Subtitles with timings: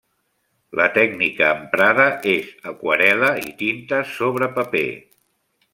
[0.79, 4.87] La tècnica emprada és aquarel·la i tinta sobre paper.